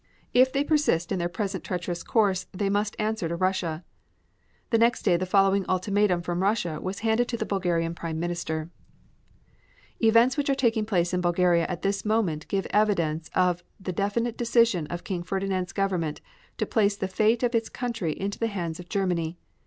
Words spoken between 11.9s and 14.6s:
moment give evidence of the definite